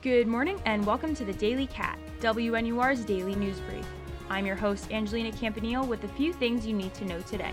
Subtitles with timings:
[0.00, 3.84] Good morning and welcome to the Daily Cat, WNUR's daily news brief.
[4.30, 7.52] I'm your host, Angelina Campanile, with a few things you need to know today.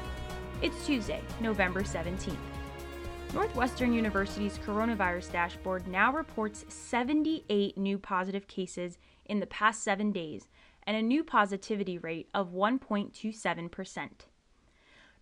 [0.62, 2.38] It's Tuesday, November 17th.
[3.34, 10.48] Northwestern University's coronavirus dashboard now reports 78 new positive cases in the past seven days
[10.86, 14.10] and a new positivity rate of 1.27%.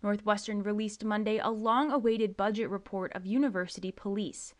[0.02, 4.52] Northwestern released Monday a long awaited budget report of university police.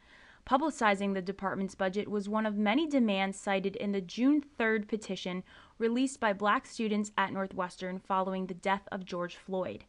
[0.46, 5.42] Publicizing the department's budget was one of many demands cited in the June 3rd petition
[5.78, 9.84] released by black students at Northwestern following the death of George Floyd.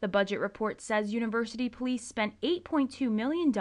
[0.00, 3.52] The budget report says university police spent $8.2 million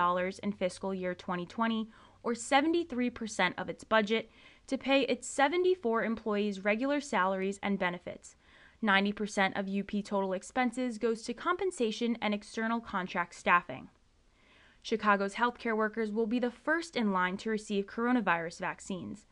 [0.44, 1.90] in fiscal year 2020,
[2.22, 4.30] or 73% of its budget,
[4.68, 8.36] to pay its 74 employees regular salaries and benefits.
[8.84, 13.90] 90% of UP total expenses goes to compensation and external contract staffing.
[14.86, 19.26] Chicago's healthcare workers will be the first in line to receive coronavirus vaccines.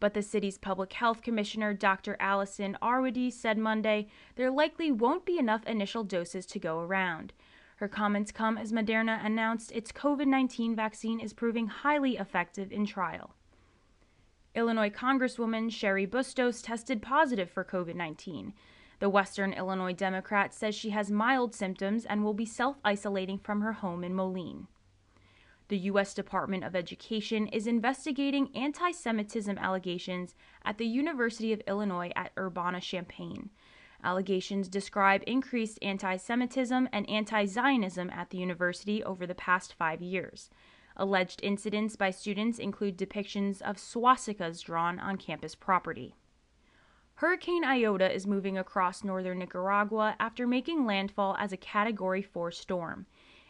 [0.00, 2.18] But the city's public health commissioner, Dr.
[2.20, 7.32] Allison Arwady, said Monday there likely won't be enough initial doses to go around.
[7.76, 12.84] Her comments come as Moderna announced its COVID 19 vaccine is proving highly effective in
[12.84, 13.34] trial.
[14.54, 18.52] Illinois Congresswoman Cheri Bustos tested positive for COVID 19.
[18.98, 23.62] The Western Illinois Democrat says she has mild symptoms and will be self isolating from
[23.62, 24.66] her home in Moline.
[25.68, 26.14] The U.S.
[26.14, 32.80] Department of Education is investigating anti Semitism allegations at the University of Illinois at Urbana
[32.80, 33.50] Champaign.
[34.02, 40.00] Allegations describe increased anti Semitism and anti Zionism at the university over the past five
[40.00, 40.48] years.
[40.96, 46.14] Alleged incidents by students include depictions of swastikas drawn on campus property.
[47.16, 53.06] Hurricane Iota is moving across northern Nicaragua after making landfall as a Category 4 storm.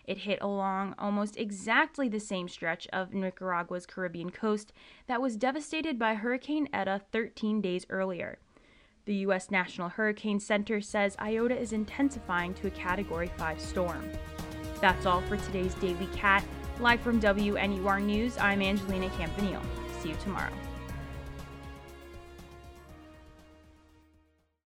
[0.08, 4.72] It hit along almost exactly the same stretch of Nicaragua's Caribbean coast
[5.06, 8.38] that was devastated by Hurricane Eta 13 days earlier.
[9.04, 9.50] The U.S.
[9.50, 14.10] National Hurricane Center says Iota is intensifying to a Category 5 storm.
[14.80, 16.42] That's all for today's Daily Cat.
[16.80, 19.62] Live from WNUR News, I'm Angelina Campanile.
[20.00, 20.52] See you tomorrow.